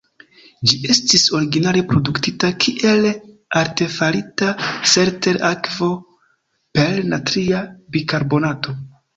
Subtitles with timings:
[0.69, 3.05] Ĝi estis originale produktita kiel
[3.61, 4.49] artefarita
[4.95, 5.93] Selters-akvo
[6.81, 7.65] per natria
[7.99, 8.77] bikarbonato.